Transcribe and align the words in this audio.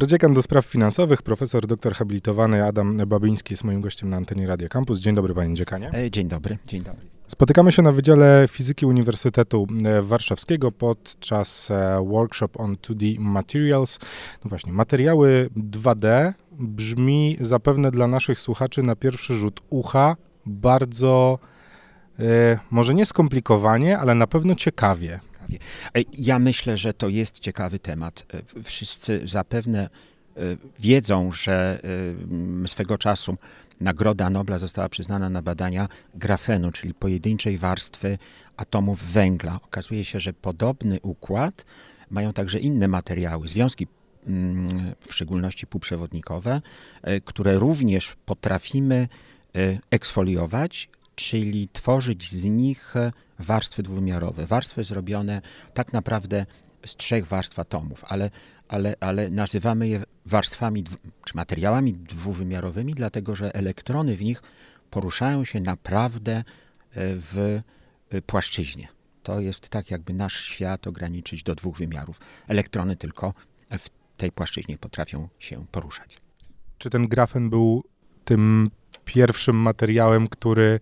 Prodziekan 0.00 0.34
do 0.34 0.42
spraw 0.42 0.66
finansowych, 0.66 1.22
profesor 1.22 1.66
doktor 1.66 1.94
habilitowany 1.94 2.64
Adam 2.64 2.96
Babyński 3.06 3.52
jest 3.52 3.64
moim 3.64 3.80
gościem 3.80 4.10
na 4.10 4.16
antenie 4.16 4.46
Radia 4.46 4.68
Campus. 4.68 5.00
Dzień 5.00 5.14
dobry 5.14 5.34
panie 5.34 5.54
dziekanie. 5.54 5.90
E, 5.94 6.10
dzień 6.10 6.28
dobry, 6.28 6.58
dzień 6.66 6.82
dobry. 6.82 7.06
Spotykamy 7.26 7.72
się 7.72 7.82
na 7.82 7.92
Wydziale 7.92 8.46
Fizyki 8.48 8.86
Uniwersytetu 8.86 9.66
e, 9.84 10.02
Warszawskiego 10.02 10.72
podczas 10.72 11.70
e, 11.70 12.04
workshop 12.08 12.48
on 12.58 12.76
2D 12.76 13.18
Materials. 13.18 13.98
No 14.44 14.48
właśnie, 14.48 14.72
materiały 14.72 15.50
2D 15.56 16.32
brzmi 16.52 17.36
zapewne 17.40 17.90
dla 17.90 18.06
naszych 18.06 18.40
słuchaczy 18.40 18.82
na 18.82 18.96
pierwszy 18.96 19.34
rzut 19.34 19.60
ucha 19.70 20.16
bardzo, 20.46 21.38
e, 22.18 22.58
może 22.70 22.94
nie 22.94 23.06
skomplikowanie, 23.06 23.98
ale 23.98 24.14
na 24.14 24.26
pewno 24.26 24.54
ciekawie. 24.54 25.20
Ja 26.18 26.38
myślę, 26.38 26.76
że 26.76 26.94
to 26.94 27.08
jest 27.08 27.38
ciekawy 27.38 27.78
temat. 27.78 28.26
Wszyscy 28.64 29.20
zapewne 29.24 29.88
wiedzą, 30.78 31.32
że 31.32 31.80
swego 32.66 32.98
czasu 32.98 33.36
Nagroda 33.80 34.30
Nobla 34.30 34.58
została 34.58 34.88
przyznana 34.88 35.30
na 35.30 35.42
badania 35.42 35.88
grafenu, 36.14 36.72
czyli 36.72 36.94
pojedynczej 36.94 37.58
warstwy 37.58 38.18
atomów 38.56 39.02
węgla. 39.02 39.60
Okazuje 39.64 40.04
się, 40.04 40.20
że 40.20 40.32
podobny 40.32 41.00
układ 41.02 41.64
mają 42.10 42.32
także 42.32 42.58
inne 42.58 42.88
materiały, 42.88 43.48
związki 43.48 43.86
mm, 44.26 44.92
w 45.00 45.14
szczególności 45.14 45.66
półprzewodnikowe, 45.66 46.60
e, 47.02 47.20
które 47.20 47.54
również 47.58 48.16
potrafimy 48.26 49.08
e, 49.54 49.78
eksfoliować, 49.90 50.88
czyli 51.14 51.68
tworzyć 51.72 52.30
z 52.30 52.44
nich 52.44 52.94
warstwy 53.40 53.82
dwuwymiarowe. 53.82 54.46
Warstwy 54.46 54.84
zrobione 54.84 55.42
tak 55.74 55.92
naprawdę 55.92 56.46
z 56.86 56.96
trzech 56.96 57.26
warstw 57.26 57.58
atomów, 57.58 58.04
ale, 58.08 58.30
ale, 58.68 58.94
ale 59.00 59.30
nazywamy 59.30 59.88
je 59.88 60.02
warstwami 60.26 60.84
czy 61.24 61.36
materiałami 61.36 61.94
dwuwymiarowymi, 61.94 62.94
dlatego 62.94 63.36
że 63.36 63.54
elektrony 63.54 64.16
w 64.16 64.22
nich 64.22 64.42
poruszają 64.90 65.44
się 65.44 65.60
naprawdę 65.60 66.36
e, 66.36 66.44
w 66.94 67.60
e, 68.10 68.22
płaszczyźnie. 68.22 68.88
To 69.22 69.40
jest 69.40 69.68
tak, 69.68 69.90
jakby 69.90 70.14
nasz 70.14 70.44
świat 70.44 70.86
ograniczyć 70.86 71.42
do 71.42 71.54
dwóch 71.54 71.76
wymiarów. 71.76 72.20
Elektrony 72.48 72.96
tylko 72.96 73.34
w 73.78 73.88
tej 74.16 74.32
płaszczyźnie 74.32 74.78
potrafią 74.78 75.28
się 75.38 75.66
poruszać. 75.70 76.18
Czy 76.78 76.90
ten 76.90 77.08
grafen 77.08 77.50
był 77.50 77.84
tym 78.24 78.70
pierwszym 79.04 79.56
materiałem, 79.56 80.28
który 80.28 80.80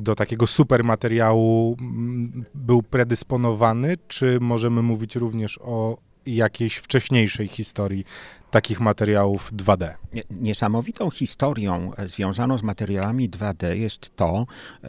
do 0.00 0.14
takiego 0.14 0.46
supermateriału 0.46 1.76
mm, 1.80 2.44
był 2.54 2.82
predysponowany, 2.82 3.96
czy 4.08 4.38
możemy 4.40 4.82
mówić 4.82 5.16
również 5.16 5.58
o 5.62 5.98
jakiejś 6.26 6.76
wcześniejszej 6.76 7.48
historii 7.48 8.04
takich 8.50 8.80
materiałów 8.80 9.52
2D. 9.52 9.94
Niesamowitą 10.30 11.10
historią 11.10 11.94
e, 11.94 12.08
związaną 12.08 12.58
z 12.58 12.62
materiałami 12.62 13.30
2D 13.30 13.74
jest 13.74 14.16
to, 14.16 14.46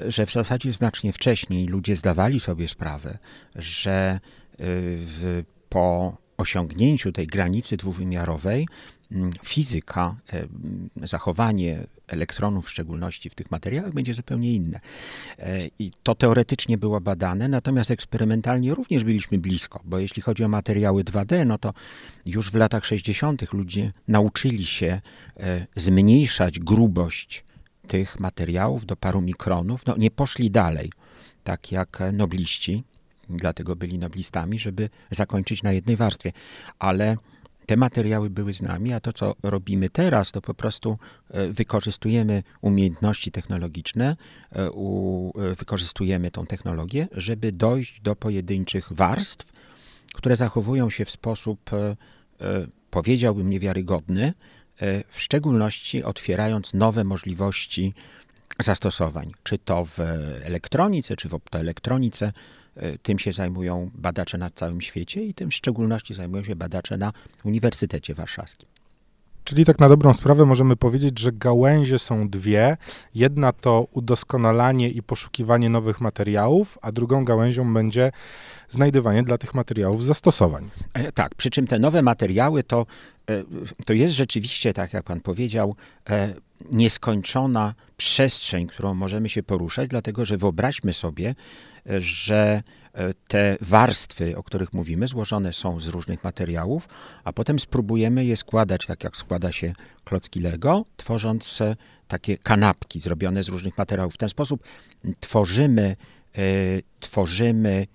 że 0.08 0.26
w 0.26 0.32
zasadzie 0.32 0.74
znacznie 0.74 1.14
wcześniej 1.14 1.68
ludzie 1.68 1.96
zdawali 1.96 2.40
sobie 2.40 2.68
sprawę, 2.68 3.18
że 3.56 3.92
e, 3.92 4.20
w, 4.58 5.44
po 5.70 6.18
osiągnięciu 6.38 7.12
tej 7.12 7.28
granicy 7.28 7.78
dwuwymiarowej 7.78 8.68
fizyka, 9.44 10.16
zachowanie 10.96 11.88
elektronów 12.12 12.66
w 12.66 12.70
szczególności 12.70 13.30
w 13.30 13.36
tych 13.36 13.52
materiałach 13.52 13.94
będzie 13.94 14.14
zupełnie 14.14 14.54
inne. 14.54 14.80
E, 15.40 15.68
I 15.80 15.92
to 16.04 16.16
teoretycznie 16.16 16.78
było 16.78 17.02
badane, 17.02 17.48
natomiast 17.48 17.92
eksperymentalnie 17.92 18.76
również 18.76 19.04
byliśmy 19.04 19.38
blisko, 19.38 19.82
bo 19.86 20.00
jeśli 20.00 20.22
chodzi 20.22 20.44
o 20.44 20.48
materiały 20.48 21.04
2D, 21.04 21.46
no 21.46 21.58
to 21.58 21.74
już 22.26 22.52
w 22.52 22.56
latach 22.56 22.86
60. 22.86 23.54
ludzie 23.54 23.92
nauczyli 24.08 24.66
się 24.66 25.02
e, 25.40 25.68
zmniejszać 25.76 26.60
grubość 26.60 27.44
tych 27.88 28.20
materiałów 28.20 28.86
do 28.86 28.96
paru 28.96 29.22
mikronów. 29.22 29.86
No, 29.86 29.96
nie 29.98 30.12
poszli 30.12 30.52
dalej, 30.52 30.92
tak 31.44 31.72
jak 31.72 32.00
nobliści, 32.14 32.84
dlatego 33.30 33.76
byli 33.76 34.00
noblistami, 34.00 34.60
żeby 34.60 34.90
zakończyć 35.12 35.64
na 35.64 35.72
jednej 35.72 35.96
warstwie, 35.96 36.32
ale 36.80 37.18
te 37.66 37.78
materiały 37.78 38.30
były 38.30 38.54
z 38.54 38.62
nami, 38.62 38.94
a 38.94 39.00
to, 39.00 39.14
co 39.14 39.36
robimy 39.44 39.90
teraz, 39.90 40.32
to 40.32 40.42
po 40.42 40.54
prostu 40.54 40.98
e, 41.30 41.48
wykorzystujemy 41.48 42.44
umiejętności 42.62 43.32
technologiczne, 43.32 44.16
e, 44.56 44.60
e, 44.60 45.56
wykorzystujemy 45.56 46.32
tą 46.32 46.46
technologię, 46.46 47.08
żeby 47.12 47.52
dojść 47.52 48.02
do 48.02 48.16
pojedynczych 48.16 48.94
warstw, 48.94 49.52
które 50.14 50.36
zachowują 50.36 50.90
się 50.90 51.06
w 51.06 51.12
sposób, 51.12 51.70
powiedziałbym, 52.90 53.50
niewiarygodny, 53.50 54.34
w 55.10 55.22
szczególności 55.22 56.04
otwierając 56.04 56.74
nowe 56.74 57.04
możliwości 57.04 57.94
zastosowań, 58.60 59.32
czy 59.44 59.58
to 59.58 59.86
w 59.86 60.00
elektronice, 60.44 61.16
czy 61.16 61.30
w 61.30 61.34
optoelektronice, 61.34 62.34
tym 63.02 63.20
się 63.20 63.34
zajmują 63.34 63.92
badacze 63.94 64.38
na 64.38 64.50
całym 64.50 64.82
świecie 64.82 65.24
i 65.24 65.34
tym 65.34 65.50
w 65.50 65.54
szczególności 65.54 66.14
zajmują 66.14 66.44
się 66.44 66.56
badacze 66.56 66.98
na 66.98 67.14
Uniwersytecie 67.44 68.14
Warszawskim. 68.14 68.70
Czyli 69.44 69.66
tak 69.66 69.80
na 69.80 69.90
dobrą 69.90 70.14
sprawę 70.14 70.46
możemy 70.46 70.76
powiedzieć, 70.76 71.20
że 71.20 71.32
gałęzie 71.32 72.00
są 72.00 72.30
dwie. 72.30 72.78
Jedna 73.16 73.52
to 73.52 73.88
udoskonalanie 73.92 74.90
i 74.90 75.04
poszukiwanie 75.04 75.70
nowych 75.70 76.02
materiałów, 76.02 76.78
a 76.82 76.92
drugą 76.92 77.26
gałęzią 77.26 77.74
będzie 77.74 78.12
znajdywanie 78.70 79.24
dla 79.24 79.38
tych 79.38 79.54
materiałów 79.54 80.04
zastosowań. 80.04 80.70
E, 80.94 81.12
tak, 81.12 81.36
przy 81.36 81.50
czym 81.50 81.68
te 81.68 81.80
nowe 81.80 82.02
materiały 82.02 82.64
to, 82.64 82.82
e, 82.82 82.86
to 83.86 83.94
jest 83.94 84.14
rzeczywiście, 84.14 84.74
tak 84.74 84.94
jak 84.94 85.04
pan 85.04 85.22
powiedział, 85.22 85.76
nieskończona 86.72 87.76
przestrzeń, 87.98 88.68
którą 88.68 88.94
możemy 88.94 89.30
się 89.30 89.44
poruszać, 89.44 89.90
dlatego 89.90 90.26
że 90.26 90.38
wyobraźmy 90.38 90.94
sobie, 90.94 91.36
że 92.00 92.64
e, 92.94 93.14
te 93.28 93.58
warstwy, 93.62 94.38
o 94.38 94.44
których 94.44 94.74
mówimy, 94.74 95.08
złożone 95.08 95.54
są 95.54 95.80
z 95.80 95.88
różnych 95.88 96.24
materiałów, 96.24 96.88
a 97.24 97.34
potem 97.34 97.60
spróbujemy 97.60 98.26
je 98.26 98.38
składać 98.38 98.86
tak, 98.86 99.04
jak 99.04 99.18
składa 99.18 99.52
się 99.52 99.74
klocki 100.04 100.40
Lego, 100.40 100.84
tworząc 100.98 101.62
e, 101.62 101.76
takie 102.08 102.38
kanapki 102.38 103.00
zrobione 103.00 103.44
z 103.44 103.48
różnych 103.48 103.78
materiałów. 103.78 104.14
W 104.14 104.18
ten 104.18 104.30
sposób 104.30 104.64
tworzymy, 105.20 105.96
e, 106.36 106.42
tworzymy 107.00 107.88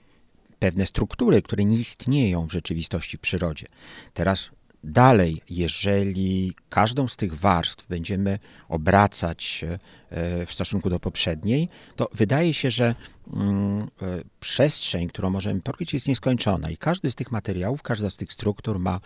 pewne 0.59 0.87
struktury, 0.87 1.43
które 1.43 1.65
nie 1.65 1.79
istnieją 1.79 2.47
w 2.47 2.53
rzeczywistości 2.53 3.17
w 3.17 3.21
przyrodzie. 3.21 3.67
Teraz 4.15 4.51
Dalej, 4.85 5.43
jeżeli 5.51 6.55
każdą 6.69 7.09
z 7.09 7.17
tych 7.17 7.35
warstw 7.35 7.87
będziemy 7.89 8.39
obracać 8.69 9.65
e, 10.11 10.47
w 10.47 10.53
stosunku 10.53 10.91
do 10.91 11.01
poprzedniej, 11.01 11.69
to 11.97 12.09
wydaje 12.15 12.55
się, 12.55 12.71
że 12.71 12.95
mm, 13.33 13.83
e, 13.83 13.87
przestrzeń, 14.41 15.09
którą 15.09 15.31
możemy 15.31 15.61
pokryć, 15.61 15.95
jest 15.95 16.09
nieskończona 16.09 16.71
i 16.71 16.77
każdy 16.77 17.11
z 17.11 17.15
tych 17.15 17.33
materiałów, 17.33 17.83
każda 17.83 18.11
z 18.11 18.17
tych 18.17 18.33
struktur 18.33 18.79
ma 18.79 19.01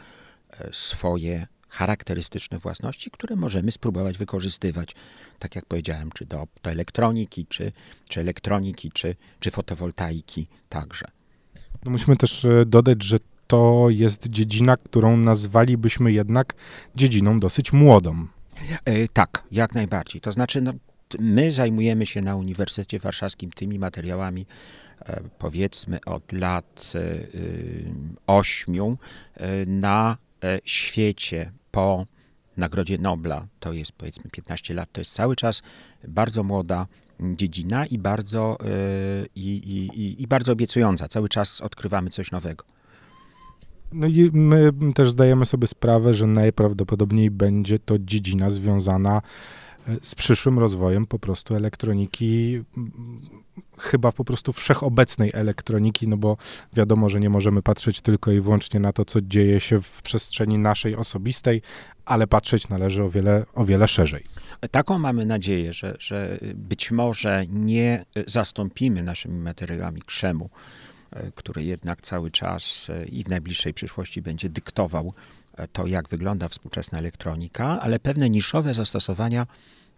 e, 0.50 0.69
swoje 0.72 1.47
charakterystyczne 1.69 2.58
własności, 2.58 3.10
które 3.10 3.37
możemy 3.37 3.70
spróbować 3.70 4.19
wykorzystywać, 4.19 4.94
tak 5.38 5.56
jak 5.56 5.66
powiedziałem, 5.66 6.10
czy 6.12 6.26
do, 6.26 6.47
elektroniki, 6.62 7.47
czy, 7.47 7.72
czy 8.08 8.20
elektroniki, 8.20 8.91
czy, 8.92 9.16
czy 9.41 9.50
fotowoltaiki 9.50 10.47
także. 10.69 11.06
No 11.84 11.91
musimy 11.91 12.16
też 12.16 12.47
dodać, 12.66 13.04
że 13.04 13.19
to 13.50 13.87
jest 13.88 14.28
dziedzina, 14.28 14.77
którą 14.77 15.16
nazwalibyśmy 15.16 16.12
jednak 16.12 16.55
dziedziną 16.94 17.41
dosyć 17.41 17.72
młodą. 17.72 18.27
E, 18.84 19.09
tak, 19.09 19.44
jak 19.50 19.75
najbardziej. 19.75 20.21
To 20.21 20.33
znaczy, 20.33 20.61
no, 20.61 20.72
my 21.19 21.53
zajmujemy 21.53 22.06
się 22.06 22.22
na 22.22 22.37
Uniwersytecie 22.37 22.99
Warszawskim 22.99 23.50
tymi 23.50 23.78
materiałami, 23.78 24.47
e, 25.00 25.21
powiedzmy 25.38 25.99
od 26.06 26.33
lat 26.33 26.93
e, 26.94 27.00
ośmiu 28.27 28.99
na 29.67 30.17
świecie 30.65 31.53
po 31.71 32.06
Nagrodzie 32.56 32.99
Nobla, 32.99 33.47
to 33.61 33.73
jest 33.73 33.93
powiedzmy 33.93 34.31
15 34.31 34.75
lat, 34.75 34.93
to 34.93 35.00
jest 35.00 35.12
cały 35.12 35.37
czas 35.37 35.62
bardzo 36.08 36.43
młoda 36.43 36.87
dziedzina 37.20 37.87
i 37.87 37.99
bardzo, 37.99 38.58
i, 39.35 39.49
i, 39.50 40.23
i 40.23 40.26
bardzo 40.26 40.52
obiecująca. 40.52 41.08
Cały 41.08 41.29
czas 41.29 41.61
odkrywamy 41.61 42.11
coś 42.11 42.31
nowego. 42.31 42.64
No 43.92 44.06
i 44.06 44.31
my 44.32 44.72
też 44.94 45.10
zdajemy 45.10 45.46
sobie 45.46 45.66
sprawę, 45.66 46.14
że 46.14 46.26
najprawdopodobniej 46.26 47.31
będzie 47.31 47.78
to 47.78 47.98
dziedzina 47.98 48.50
związana 48.50 49.22
e, 49.88 49.96
z 50.02 50.14
przyszłym 50.14 50.58
rozwojem 50.58 51.06
po 51.06 51.19
prostu 51.19 51.54
elektroniki, 51.54 52.62
chyba 53.78 54.12
po 54.12 54.25
prostu 54.25 54.52
wszechobecnej 54.52 55.31
elektroniki, 55.34 56.08
no 56.08 56.16
bo 56.16 56.37
wiadomo, 56.72 57.10
że 57.10 57.20
nie 57.20 57.31
możemy 57.31 57.62
patrzeć 57.62 58.00
tylko 58.00 58.32
i 58.32 58.40
wyłącznie 58.40 58.81
na 58.81 58.92
to, 58.92 59.04
co 59.04 59.20
dzieje 59.20 59.60
się 59.60 59.81
w 59.81 60.02
przestrzeni 60.02 60.58
naszej 60.58 60.96
osobistej, 60.96 61.62
ale 62.04 62.26
patrzeć 62.26 62.69
należy 62.69 63.02
o 63.04 63.10
wiele, 63.10 63.46
o 63.54 63.64
wiele 63.64 63.88
szerzej. 63.88 64.25
Taką 64.70 64.98
mamy 64.98 65.26
nadzieję, 65.26 65.72
że, 65.72 65.96
że 65.98 66.38
być 66.54 66.90
może 66.90 67.44
nie 67.48 68.04
zastąpimy 68.26 69.02
naszymi 69.02 69.38
materiałami 69.38 70.02
krzemu, 70.02 70.50
który 71.35 71.65
jednak 71.65 72.03
cały 72.03 72.31
czas 72.31 72.91
e, 72.91 73.05
i 73.05 73.25
w 73.25 73.29
najbliższej 73.29 73.75
przyszłości 73.75 74.23
będzie 74.23 74.49
dyktował 74.49 75.12
to, 75.73 75.87
jak 75.87 76.09
wygląda 76.09 76.49
współczesna 76.49 76.99
elektronika, 76.99 77.81
ale 77.81 77.99
pewne 77.99 78.31
niszowe 78.31 78.75
zastosowania 78.75 79.47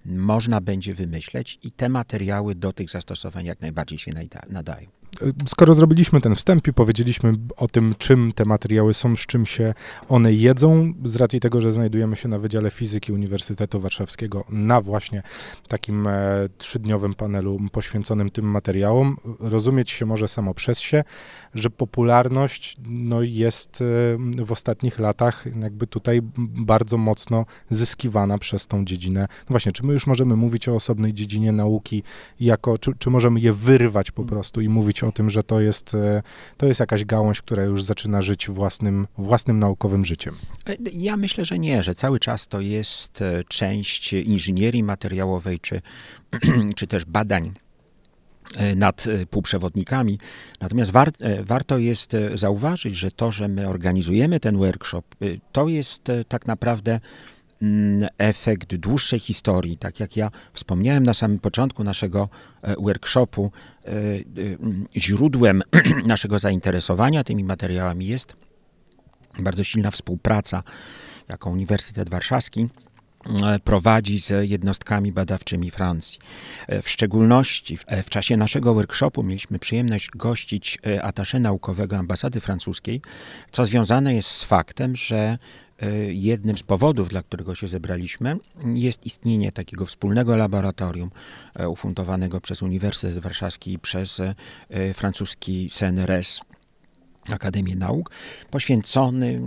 można 0.04 0.60
będzie 0.60 0.94
wymyśleć 0.94 1.58
i 1.62 1.70
te 1.70 1.88
materiały 1.88 2.54
do 2.54 2.72
tych 2.72 2.90
zastosowań 2.90 3.46
jak 3.46 3.60
najbardziej 3.60 3.98
się 3.98 4.12
nadają. 4.48 5.01
Skoro 5.46 5.74
zrobiliśmy 5.74 6.20
ten 6.20 6.34
wstęp 6.34 6.68
i 6.68 6.72
powiedzieliśmy 6.72 7.32
o 7.56 7.68
tym, 7.68 7.94
czym 7.98 8.32
te 8.32 8.44
materiały 8.44 8.94
są, 8.94 9.16
z 9.16 9.20
czym 9.20 9.46
się 9.46 9.74
one 10.08 10.32
jedzą, 10.32 10.92
z 11.04 11.16
racji 11.16 11.40
tego, 11.40 11.60
że 11.60 11.72
znajdujemy 11.72 12.16
się 12.16 12.28
na 12.28 12.38
Wydziale 12.38 12.70
Fizyki 12.70 13.12
Uniwersytetu 13.12 13.80
Warszawskiego 13.80 14.44
na 14.48 14.80
właśnie 14.80 15.22
takim 15.68 16.06
e, 16.06 16.12
trzydniowym 16.58 17.14
panelu 17.14 17.58
poświęconym 17.72 18.30
tym 18.30 18.44
materiałom, 18.44 19.16
rozumieć 19.40 19.90
się 19.90 20.06
może 20.06 20.28
samo 20.28 20.54
przez 20.54 20.80
się, 20.80 21.04
że 21.54 21.70
popularność 21.70 22.76
no, 22.88 23.22
jest 23.22 23.82
e, 24.38 24.44
w 24.44 24.52
ostatnich 24.52 24.98
latach 24.98 25.44
jakby 25.62 25.86
tutaj 25.86 26.20
bardzo 26.38 26.96
mocno 26.96 27.46
zyskiwana 27.70 28.38
przez 28.38 28.66
tą 28.66 28.84
dziedzinę. 28.84 29.20
No 29.20 29.46
właśnie, 29.48 29.72
czy 29.72 29.86
my 29.86 29.92
już 29.92 30.06
możemy 30.06 30.36
mówić 30.36 30.68
o 30.68 30.74
osobnej 30.74 31.14
dziedzinie 31.14 31.52
nauki, 31.52 32.02
jako, 32.40 32.78
czy, 32.78 32.92
czy 32.98 33.10
możemy 33.10 33.40
je 33.40 33.52
wyrwać 33.52 34.10
po 34.10 34.24
prostu 34.24 34.60
i 34.60 34.68
mówić 34.68 35.01
o 35.04 35.12
tym, 35.12 35.30
że 35.30 35.42
to 35.42 35.60
jest, 35.60 35.94
e, 35.94 36.22
to 36.56 36.66
jest 36.66 36.80
jakaś 36.80 37.04
gałąź, 37.04 37.42
która 37.42 37.62
już 37.62 37.84
zaczyna 37.84 38.22
żyć 38.22 38.48
własnym, 38.48 39.06
własnym 39.18 39.58
naukowym 39.58 40.04
życiem? 40.04 40.34
Ja 40.92 41.16
myślę, 41.16 41.44
że 41.44 41.58
nie, 41.58 41.82
że 41.82 41.94
cały 41.94 42.20
czas 42.20 42.48
to 42.48 42.60
jest 42.60 43.22
e, 43.22 43.44
część 43.48 44.12
inżynierii 44.12 44.82
materiałowej, 44.82 45.60
czy, 45.60 45.80
czy 46.76 46.86
też 46.86 47.04
badań 47.04 47.52
e, 48.56 48.74
nad 48.74 49.04
półprzewodnikami. 49.30 50.18
Natomiast 50.60 50.90
war, 50.90 51.10
warto 51.42 51.78
jest 51.78 52.12
zauważyć, 52.34 52.96
że 52.96 53.10
to, 53.10 53.32
że 53.32 53.48
my 53.48 53.68
organizujemy 53.68 54.40
ten 54.40 54.58
workshop, 54.58 55.02
to 55.52 55.68
jest 55.68 56.02
tak 56.28 56.46
naprawdę 56.46 57.00
efekt 58.18 58.74
dłuższej 58.74 59.18
historii. 59.18 59.76
Tak 59.76 60.00
jak 60.00 60.16
ja 60.16 60.30
wspomniałem 60.52 61.02
na 61.02 61.14
samym 61.14 61.38
początku 61.38 61.84
naszego 61.84 62.28
e, 62.62 62.74
workshopu, 62.76 63.52
e, 63.84 63.90
e, 63.90 63.92
źródłem 64.96 65.62
naszego 66.06 66.38
zainteresowania 66.38 67.24
tymi 67.24 67.44
materiałami 67.44 68.06
jest 68.06 68.36
bardzo 69.38 69.64
silna 69.64 69.90
współpraca, 69.90 70.62
jaką 71.28 71.50
Uniwersytet 71.52 72.10
Warszawski 72.10 72.68
prowadzi 73.64 74.18
z 74.18 74.50
jednostkami 74.50 75.12
badawczymi 75.12 75.70
Francji. 75.70 76.18
W 76.82 76.88
szczególności 76.88 77.76
w, 77.76 77.84
w, 78.04 78.08
czasie 78.08 78.36
naszego 78.36 78.74
workshopu 78.74 79.22
mieliśmy 79.22 79.58
przyjemność 79.58 80.10
gościć 80.10 80.78
atasze 81.02 81.40
naukowego 81.40 81.96
ambasady 81.96 82.40
francuskiej, 82.40 83.00
co 83.52 83.64
związane 83.64 84.14
jest 84.14 84.28
z 84.28 84.44
faktem, 84.44 84.96
że 84.96 85.38
E, 85.82 86.12
jednym 86.12 86.58
z 86.58 86.62
powodów, 86.62 87.08
dla 87.08 87.22
którego 87.22 87.54
się 87.54 87.68
zebraliśmy, 87.68 88.36
jest 88.74 89.06
istnienie 89.06 89.52
takiego 89.52 89.86
wspólnego 89.86 90.36
laboratorium 90.36 91.10
e, 91.54 91.68
ufundowanego 91.68 92.40
przez 92.40 92.62
Uniwersytet 92.62 93.18
Warszawski 93.18 93.72
i 93.72 93.78
przez 93.78 94.20
e, 94.20 94.34
francuski 94.94 95.70
CNRS, 95.70 96.40
Akademię 97.30 97.76
Nauk, 97.76 98.10
poświęcony 98.50 99.40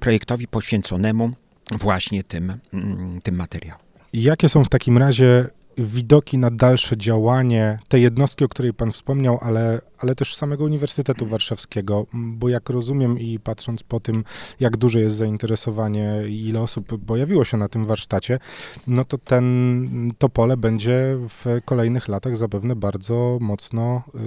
projektowi 0.00 0.48
poświęconemu 0.48 1.32
właśnie 1.70 2.24
tym, 2.24 2.58
mm, 2.72 3.20
tym 3.22 3.34
materiałom. 3.34 3.82
Jakie 4.12 4.48
są 4.48 4.64
w 4.64 4.68
takim 4.68 4.98
razie 4.98 5.46
widoki 5.78 6.38
na 6.38 6.50
dalsze 6.50 6.96
działanie 6.96 7.76
tej 7.88 8.02
jednostki, 8.02 8.44
o 8.44 8.48
której 8.48 8.74
Pan 8.74 8.92
wspomniał, 8.92 9.38
ale, 9.42 9.80
ale 9.98 10.14
też 10.14 10.36
samego 10.36 10.64
Uniwersytetu 10.64 11.26
Warszawskiego, 11.26 12.06
bo 12.12 12.48
jak 12.48 12.70
rozumiem 12.70 13.18
i 13.18 13.38
patrząc 13.38 13.82
po 13.82 14.00
tym, 14.00 14.24
jak 14.60 14.76
duże 14.76 15.00
jest 15.00 15.16
zainteresowanie 15.16 16.14
i 16.28 16.48
ile 16.48 16.60
osób 16.60 17.04
pojawiło 17.06 17.44
się 17.44 17.56
na 17.56 17.68
tym 17.68 17.86
warsztacie, 17.86 18.38
no 18.86 19.04
to 19.04 19.18
ten, 19.18 20.12
to 20.18 20.28
pole 20.28 20.56
będzie 20.56 21.18
w 21.28 21.60
kolejnych 21.64 22.08
latach 22.08 22.36
zapewne 22.36 22.76
bardzo 22.76 23.38
mocno 23.40 24.02
y, 24.14 24.18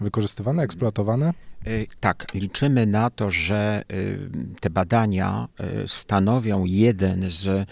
wykorzystywane, 0.00 0.62
eksploatowane. 0.62 1.32
Y, 1.66 1.86
tak, 2.00 2.26
liczymy 2.34 2.86
na 2.86 3.10
to, 3.10 3.30
że 3.30 3.82
y, 3.92 4.30
te 4.60 4.70
badania 4.70 5.48
y, 5.84 5.88
stanowią 5.88 6.64
jeden 6.64 7.30
z 7.30 7.68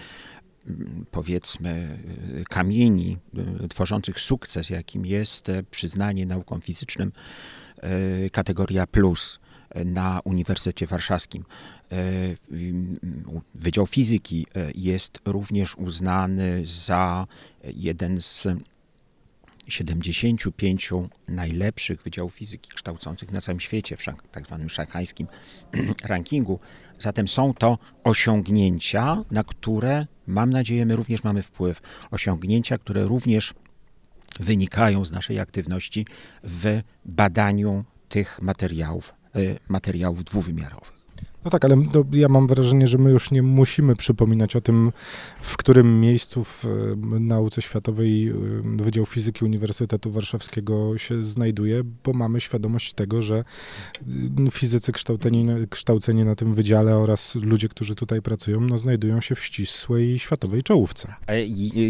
powiedzmy 1.11 1.99
kamieni 2.49 3.19
e, 3.65 3.69
tworzących 3.69 4.21
sukces, 4.21 4.71
jakim 4.71 5.07
jest 5.07 5.49
e, 5.49 5.63
przyznanie 5.63 6.27
naukom 6.27 6.61
fizycznym 6.61 7.13
e, 7.77 8.31
kategoria 8.31 8.87
plus 8.87 9.39
na 9.85 10.21
Uniwersytecie 10.25 10.87
Warszawskim. 10.87 11.45
Wydział 13.55 13.87
Fizyki 13.87 14.47
jest 14.75 15.19
również 15.25 15.77
uznany 15.77 16.63
za 16.67 17.27
jeden 17.65 18.21
z 18.21 18.47
75 19.69 20.91
najlepszych 21.29 22.03
wydziałów 22.03 22.33
fizyki 22.35 22.71
kształcących 22.71 23.33
na 23.33 23.41
całym 23.41 23.61
świecie 23.61 23.97
w 23.97 24.05
tak 24.33 24.47
zwanym 24.47 24.71
szanghajskim 24.71 25.27
rankingu. 26.05 26.59
Zatem 26.99 27.29
są 27.29 27.55
to 27.55 27.79
osiągnięcia, 28.05 29.25
na 29.31 29.45
które 29.45 30.07
mam 30.27 30.51
nadzieję 30.51 30.87
my 30.87 30.97
również 30.97 31.25
mamy 31.25 31.43
wpływ. 31.43 31.81
Osiągnięcia, 32.11 32.79
które 32.79 33.05
również 33.05 33.55
wynikają 34.41 35.05
z 35.05 35.13
naszej 35.13 35.41
aktywności 35.41 36.07
w 36.45 36.81
badaniu 37.05 37.85
tych 38.09 38.43
materiałów, 38.43 39.13
y, 39.37 39.59
materiałów 39.69 40.25
dwuwymiarowych. 40.25 40.94
No 41.45 41.51
tak, 41.51 41.65
ale 41.65 41.77
ja 42.13 42.29
mam 42.29 42.47
wrażenie, 42.47 42.89
że 42.89 42.99
my 42.99 43.11
już 43.11 43.31
nie 43.31 43.43
musimy 43.43 43.97
przypominać 43.97 44.57
o 44.57 44.61
tym, 44.61 44.93
w 45.41 45.57
którym 45.57 46.01
miejscu 46.01 46.45
w 46.45 46.65
nauce 47.21 47.63
światowej 47.63 48.33
Wydział 48.77 49.07
Fizyki 49.07 49.45
Uniwersytetu 49.45 50.11
Warszawskiego 50.11 50.99
się 50.99 51.23
znajduje, 51.23 51.83
bo 52.05 52.13
mamy 52.13 52.41
świadomość 52.41 52.93
tego, 52.93 53.23
że 53.23 53.45
fizycy 54.51 54.93
kształceni, 54.93 55.47
kształceni 55.71 56.25
na 56.25 56.35
tym 56.35 56.55
wydziale 56.55 56.97
oraz 56.97 57.35
ludzie, 57.35 57.69
którzy 57.69 57.95
tutaj 57.95 58.23
pracują, 58.23 58.61
no, 58.61 58.79
znajdują 58.79 59.21
się 59.21 59.35
w 59.35 59.45
ścisłej 59.45 60.19
światowej 60.19 60.63
czołówce. 60.63 61.15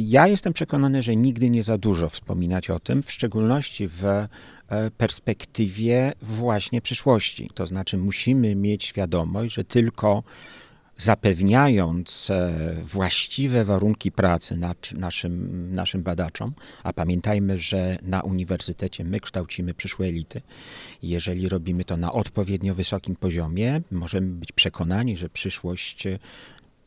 Ja 0.00 0.26
jestem 0.26 0.52
przekonany, 0.52 1.02
że 1.02 1.16
nigdy 1.16 1.50
nie 1.50 1.62
za 1.62 1.78
dużo 1.78 2.08
wspominać 2.08 2.70
o 2.70 2.80
tym, 2.80 3.02
w 3.02 3.12
szczególności 3.12 3.88
w 3.88 4.02
perspektywie 4.96 6.12
właśnie 6.22 6.80
przyszłości. 6.80 7.50
To 7.54 7.66
znaczy, 7.66 7.98
musimy 7.98 8.54
mieć 8.54 8.84
świadomość, 8.84 9.54
że 9.54 9.64
tylko 9.64 10.22
zapewniając 10.96 12.30
e, 12.30 12.52
właściwe 12.84 13.64
warunki 13.64 14.12
pracy 14.12 14.56
naszym, 14.96 15.74
naszym 15.74 16.02
badaczom, 16.02 16.52
a 16.82 16.92
pamiętajmy, 16.92 17.58
że 17.58 17.98
na 18.02 18.22
uniwersytecie 18.22 19.04
my 19.04 19.20
kształcimy 19.20 19.74
przyszłe 19.74 20.06
elity, 20.06 20.42
jeżeli 21.02 21.48
robimy 21.48 21.84
to 21.84 21.96
na 21.96 22.12
odpowiednio 22.12 22.74
wysokim 22.74 23.16
poziomie, 23.16 23.80
możemy 23.90 24.26
być 24.26 24.52
przekonani, 24.52 25.16
że 25.16 25.28
przyszłość 25.28 26.06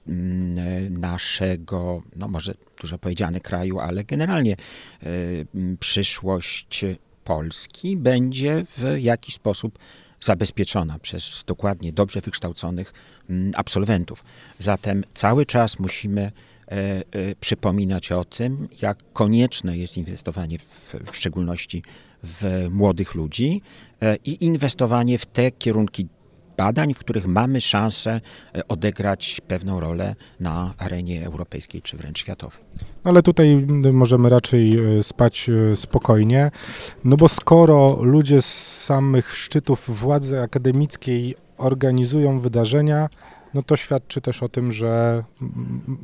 mm, 0.08 1.00
naszego, 1.00 2.04
no 2.16 2.28
może 2.28 2.54
dużo 2.82 2.98
powiedziane 2.98 3.40
kraju, 3.40 3.80
ale 3.80 4.04
generalnie 4.04 4.54
e, 4.54 5.08
przyszłość 5.80 6.86
Polski 7.28 7.98
będzie 7.98 8.64
w 8.78 8.98
jakiś 9.00 9.36
sposób 9.36 9.80
zabezpieczona 10.22 11.00
przez 11.00 11.44
dokładnie 11.48 11.94
dobrze 11.94 12.22
wykształconych 12.22 12.94
mm, 13.30 13.52
absolwentów. 13.56 14.24
Zatem 14.60 15.04
cały 15.14 15.46
czas 15.46 15.80
musimy 15.80 16.22
e, 16.22 16.32
e, 16.72 17.04
przypominać 17.40 18.12
o 18.12 18.26
tym, 18.26 18.68
jak 18.82 18.98
konieczne 19.14 19.78
jest 19.78 19.98
inwestowanie 19.98 20.60
w, 20.60 20.96
w 21.12 21.16
szczególności 21.16 21.84
w 22.24 22.68
młodych 22.72 23.16
ludzi 23.16 23.62
e, 24.02 24.16
i 24.26 24.46
inwestowanie 24.46 25.18
w 25.18 25.26
te 25.26 25.52
kierunki 25.52 26.08
badań, 26.58 26.94
w 26.94 27.00
których 27.00 27.28
mamy 27.28 27.62
szansę 27.62 28.22
e, 28.56 28.68
odegrać 28.68 29.42
pewną 29.48 29.80
rolę 29.80 30.16
na 30.40 30.74
arenie 30.78 31.26
europejskiej 31.26 31.82
czy 31.82 31.98
wręcz 31.98 32.20
światowej. 32.20 32.60
Ale 33.04 33.24
tutaj 33.24 33.68
możemy 33.94 34.30
raczej 34.30 34.80
e, 34.80 35.04
spać 35.04 35.50
e, 35.50 35.76
spokojnie, 35.76 36.52
no 37.04 37.18
bo 37.18 37.30
skoro 37.30 37.98
ludzie 38.02 38.42
z 38.42 38.84
samych 38.84 39.36
szczytów 39.36 40.00
władzy 40.00 40.42
akademickiej 40.42 41.36
organizują 41.58 42.40
wydarzenia, 42.40 43.10
no 43.54 43.64
to 43.64 43.78
świadczy 43.78 44.22
też 44.22 44.44
o 44.44 44.50
tym, 44.50 44.72
że, 44.72 45.24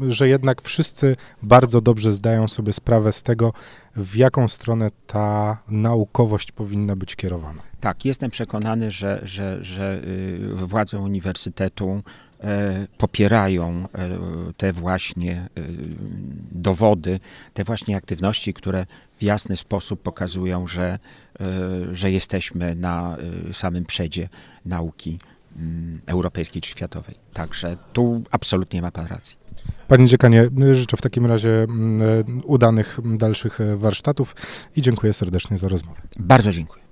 że 0.10 0.28
jednak 0.28 0.62
wszyscy 0.62 1.16
bardzo 1.42 1.82
dobrze 1.82 2.14
zdają 2.14 2.48
sobie 2.48 2.74
sprawę 2.74 3.14
z 3.14 3.24
tego, 3.24 3.54
w 3.96 4.16
jaką 4.16 4.48
stronę 4.48 4.92
ta 5.08 5.58
naukowość 5.68 6.52
powinna 6.52 6.96
być 6.96 7.16
kierowana. 7.16 7.62
Tak, 7.80 8.06
jestem 8.06 8.32
przekonany, 8.32 8.92
że, 8.92 9.22
że, 9.24 9.64
że 9.64 10.02
y, 10.04 10.56
władze 10.56 11.00
uniwersytetu 11.00 12.02
e, 12.44 12.88
popierają 12.98 13.88
e, 13.94 14.10
te 14.58 14.74
właśnie 14.74 15.48
y, 15.58 15.62
dowody, 16.52 17.20
te 17.54 17.64
właśnie 17.64 17.98
aktywności, 17.98 18.54
które 18.54 18.86
w 19.18 19.24
jasny 19.24 19.58
sposób 19.58 20.02
pokazują, 20.02 20.68
że, 20.68 21.00
że 21.92 22.12
jesteśmy 22.12 22.76
na 22.76 23.18
y, 23.50 23.54
samym 23.54 23.86
przedzie 23.86 24.30
nauki 24.66 25.20
europejskiej 26.06 26.62
czy 26.62 26.70
światowej. 26.70 27.16
Także 27.34 27.78
tu 27.94 28.24
absolutnie 28.32 28.82
ma 28.82 28.92
pan 28.92 29.06
rację. 29.06 29.38
Panie 29.88 30.06
dziekanie, 30.06 30.50
życzę 30.72 30.98
w 30.98 31.02
takim 31.02 31.26
razie 31.26 31.64
mm, 31.64 32.42
udanych 32.46 33.00
dalszych 33.18 33.60
warsztatów 33.76 34.36
i 34.76 34.82
dziękuję 34.82 35.14
serdecznie 35.14 35.58
za 35.58 35.68
rozmowę. 35.68 36.02
Bardzo 36.20 36.52
dziękuję. 36.52 36.83